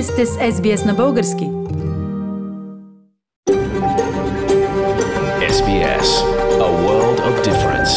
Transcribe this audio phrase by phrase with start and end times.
[0.00, 1.44] Вие сте с SBS на български.
[5.56, 6.08] SBS,
[6.68, 7.92] a world of difference.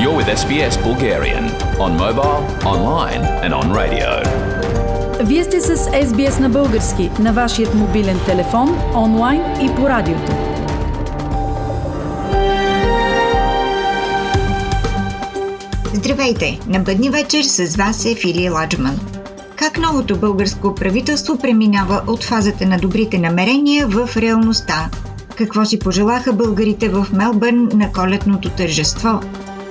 [0.00, 1.44] You're with SBS Bulgarian
[1.84, 2.38] on mobile,
[2.74, 4.08] online and on radio.
[5.24, 10.32] Вие сте с SBS на български на вашият мобилен телефон, онлайн и по радиото.
[15.94, 16.58] Здравейте!
[16.66, 19.17] На бъдни вечер с вас е Фили Ладжман.
[19.58, 24.90] Как новото българско правителство преминава от фазата на добрите намерения в реалността?
[25.36, 29.20] Какво си пожелаха българите в Мелбърн на колетното тържество?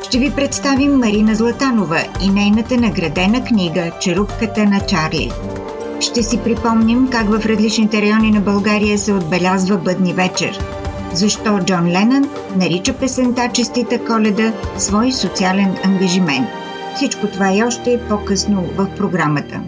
[0.08, 5.32] Ще ви представим Марина Златанова и нейната наградена книга «Черупката на Чарли».
[6.00, 10.60] Ще си припомним как в различните райони на България се отбелязва бъдни вечер.
[11.14, 16.48] Защо Джон Ленън нарича песента Честита коледа свой социален ангажимент.
[16.96, 19.62] Всичко това и още по-късно в програмата.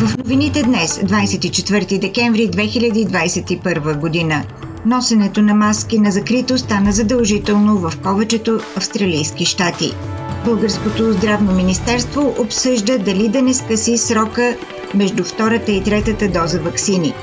[0.00, 4.44] В новините днес, 24 декември 2021 година,
[4.86, 9.94] носенето на маски на закрито стана задължително в повечето австралийски щати.
[10.44, 14.56] Българското здравно министерство обсъжда дали да не скъси срока
[14.94, 17.14] между втората и третата доза вакцини.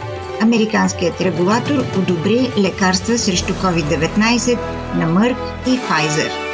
[0.42, 4.58] Американският регулатор одобри лекарства срещу COVID-19
[4.95, 6.47] на Мърк и Pfizer.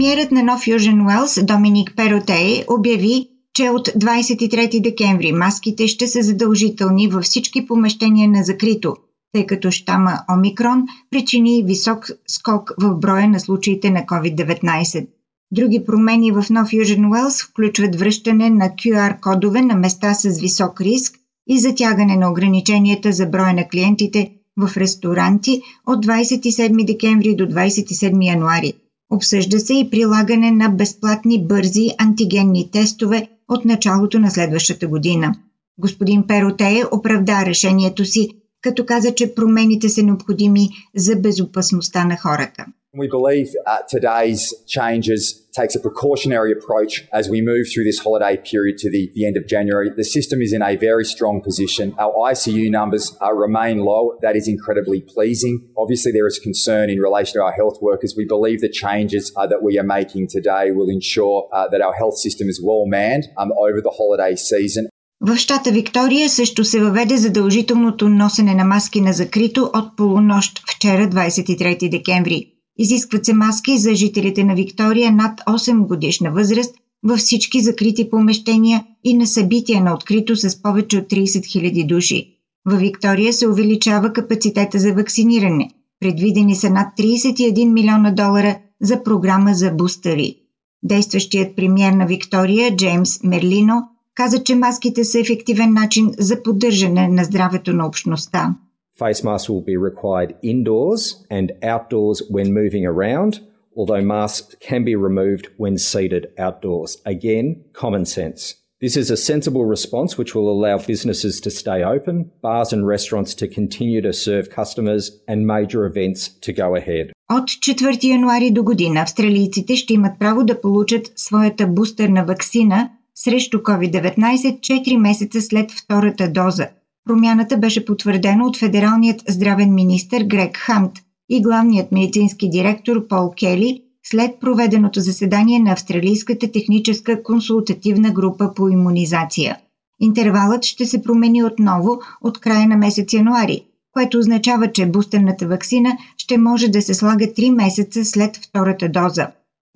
[0.00, 6.22] Премиерът на Нов Южен Уелс Доминик Перотей обяви, че от 23 декември маските ще са
[6.22, 8.96] задължителни във всички помещения на закрито,
[9.32, 15.06] тъй като щама Омикрон причини висок скок в броя на случаите на COVID-19.
[15.52, 21.14] Други промени в Нов Южен Уелс включват връщане на QR-кодове на места с висок риск
[21.48, 28.26] и затягане на ограниченията за броя на клиентите в ресторанти от 27 декември до 27
[28.26, 28.72] януари.
[29.10, 35.34] Обсъжда се и прилагане на безплатни бързи антигенни тестове от началото на следващата година.
[35.78, 38.28] Господин Перотея оправда решението си,
[38.60, 42.66] като каза, че промените са необходими за безопасността на хората.
[42.97, 48.37] We believe uh, today's changes takes a precautionary approach as we move through this holiday
[48.37, 49.89] period to the, the end of January.
[49.89, 51.93] The system is in a very strong position.
[51.99, 54.17] Our ICU numbers uh, remain low.
[54.21, 55.67] That is incredibly pleasing.
[55.77, 58.13] Obviously, there is concern in relation to our health workers.
[58.15, 61.93] We believe the changes uh, that we are making today will ensure uh, that our
[61.93, 64.87] health system is well manned um, over the holiday season.
[65.21, 71.09] В щата Виктория също се въведе задължителното носене на маски на закрито от полунощ вчера
[71.09, 72.51] 23 декември.
[72.82, 78.84] Изискват се маски за жителите на Виктория над 8 годишна възраст във всички закрити помещения
[79.04, 82.36] и на събития на открито с повече от 30 000 души.
[82.66, 85.70] Във Виктория се увеличава капацитета за вакциниране.
[86.00, 90.36] Предвидени са над 31 милиона долара за програма за бустери.
[90.82, 93.82] Действащият премьер на Виктория Джеймс Мерлино
[94.14, 98.54] каза, че маските са ефективен начин за поддържане на здравето на общността.
[98.93, 103.41] Face masks will be required indoors and outdoors when moving around,
[103.75, 107.01] although masks can be removed when seated outdoors.
[107.05, 108.55] Again, common sense.
[108.81, 113.33] This is a sensible response which will allow businesses to stay open, bars and restaurants
[113.35, 117.11] to continue to serve customers, and major events to go ahead.
[117.29, 123.57] От 4 януари до година австралийците ще имат право да получат своята бустерна вакцина срещу
[123.57, 126.67] COVID-19 4 месеца след втората доза.
[127.04, 130.92] Промяната беше потвърдена от федералният здравен министр Грег Хант
[131.28, 138.68] и главният медицински директор Пол Кели след проведеното заседание на Австралийската техническа консултативна група по
[138.68, 139.58] иммунизация.
[140.00, 145.96] Интервалът ще се промени отново от края на месец януари, което означава, че бустерната вакцина
[146.16, 149.26] ще може да се слага 3 месеца след втората доза.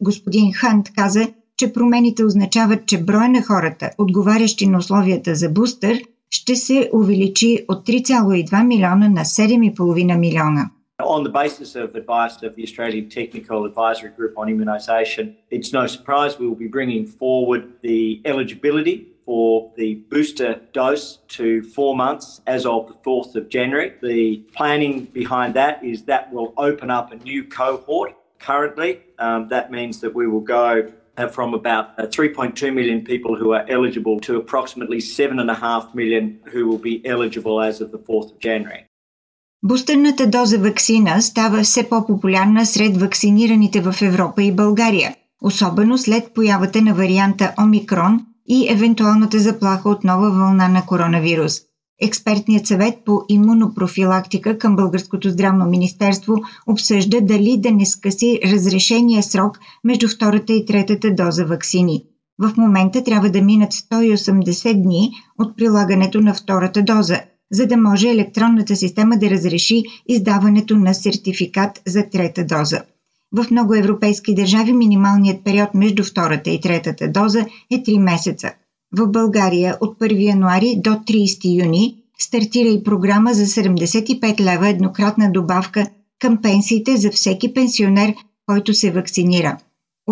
[0.01, 6.03] Господин Хант каза, че промените означават, че броя на хората, отговарящи на условията за бустер,
[6.34, 10.70] ще се увеличи от 3,2 милиона на 7,5 милиона.
[11.02, 15.88] On the basis of advice of the Australian Technical Advisory Group on Immunisation, it's no
[15.88, 22.42] surprise we will be bringing forward the eligibility for the booster dose to four months
[22.48, 23.94] as of the 4th of January.
[24.02, 28.12] The planning behind that is that will open up a new cohort.
[28.40, 30.92] Currently, um, that means that we will go
[31.37, 36.83] from about uh, 3.2 million people who are eligible to approximately 7.5 million who will
[36.91, 38.83] be eligible as of the 4th of January.
[39.63, 45.15] Бустерната доза вакцина става все по-популярна сред вакцинираните в Европа и България.
[45.45, 51.61] особено след появата на варианта Омикрон и евентуалната заплаха от нова вълна на коронавирус.
[52.01, 56.35] Експертният съвет по имунопрофилактика към Българското здравно министерство
[56.67, 62.05] обсъжда дали да не скъси разрешения срок между втората и третата доза вакцини.
[62.39, 67.21] В момента трябва да минат 180 дни от прилагането на втората доза,
[67.53, 72.83] за да може електронната система да разреши издаването на сертификат за трета доза.
[73.33, 78.53] В много европейски държави минималният период между втората и третата доза е 3 месеца.
[78.99, 85.33] В България от 1 януари до 30 юни стартира и програма за 75 лева еднократна
[85.33, 85.87] добавка
[86.19, 88.15] към пенсиите за всеки пенсионер,
[88.47, 89.59] който се вакцинира.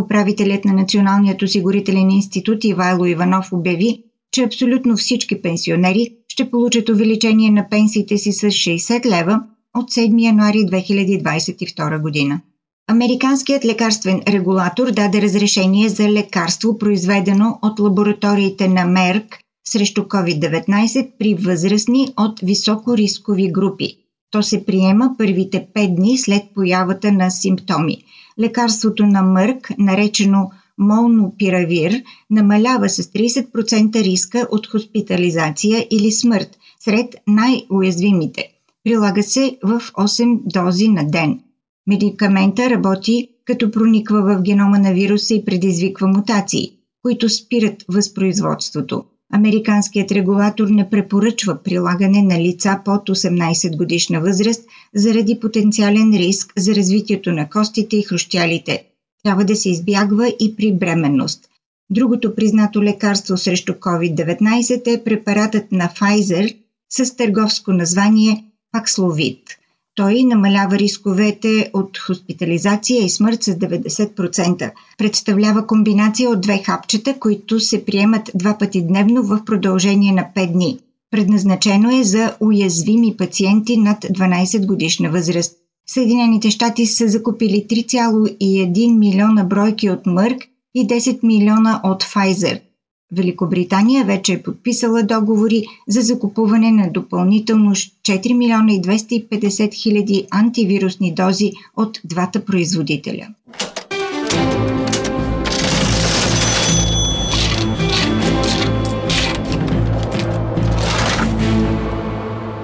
[0.04, 4.02] Управителят на Националният осигурителен институт Ивайло Иванов обяви,
[4.32, 9.40] че абсолютно всички пенсионери ще получат увеличение на пенсиите си с 60 лева
[9.74, 12.40] от 7 януари 2022 година.
[12.88, 19.38] Американският лекарствен регулатор даде разрешение за лекарство, произведено от лабораториите на Мерк
[19.68, 23.96] срещу COVID-19 при възрастни от високорискови групи.
[24.30, 28.04] То се приема първите 5 дни след появата на симптоми.
[28.40, 38.48] Лекарството на Мърк, наречено молнопиравир, намалява с 30% риска от хоспитализация или смърт сред най-уязвимите.
[38.84, 41.40] Прилага се в 8 дози на ден–
[41.86, 49.04] Медикамента работи като прониква в генома на вируса и предизвиква мутации, които спират възпроизводството.
[49.34, 54.64] Американският регулатор не препоръчва прилагане на лица под 18 годишна възраст
[54.94, 58.84] заради потенциален риск за развитието на костите и хрущялите.
[59.24, 61.48] Трябва да се избягва и при бременност.
[61.90, 66.56] Другото признато лекарство срещу COVID-19 е препаратът на Pfizer
[66.90, 68.44] с търговско название
[68.76, 69.40] Paxlovid–
[69.94, 74.70] той намалява рисковете от хоспитализация и смърт с 90%.
[74.98, 80.52] Представлява комбинация от две хапчета, които се приемат два пъти дневно в продължение на 5
[80.52, 80.78] дни.
[81.10, 85.56] Предназначено е за уязвими пациенти над 12 годишна възраст.
[85.86, 90.42] Съединените щати са закупили 3,1 милиона бройки от Мърк
[90.74, 92.60] и 10 милиона от Pfizer–
[93.12, 101.14] Великобритания вече е подписала договори за закупуване на допълнително 4 милиона и 250 хиляди антивирусни
[101.14, 103.28] дози от двата производителя.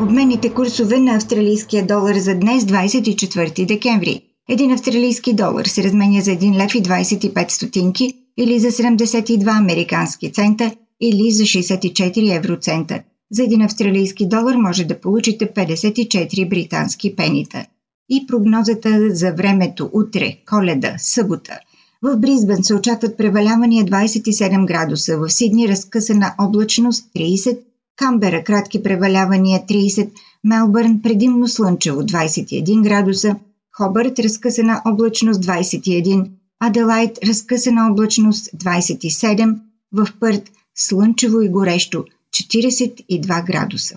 [0.02, 4.20] Обменните курсове на австралийския долар за днес 24 декември.
[4.48, 10.32] Един австралийски долар се разменя за 1 лев и 25 стотинки– или за 72 американски
[10.32, 13.02] цента или за 64 евроцента.
[13.32, 17.66] За един австралийски долар може да получите 54 британски пенита.
[18.10, 21.58] И прогнозата за времето утре, коледа, събота.
[22.02, 27.58] В Бризбен се очакват превалявания 27 градуса, в Сидни разкъсана облачност 30,
[27.96, 30.10] Камбера кратки превалявания 30,
[30.44, 33.36] Мелбърн предимно слънчево 21 градуса,
[33.76, 39.58] Хобърт разкъсана облачност 21, Аделайт разкъсана облачност 27,
[39.92, 43.96] в Пърт слънчево и горещо 42 градуса.